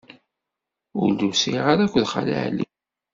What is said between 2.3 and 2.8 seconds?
Ɛli.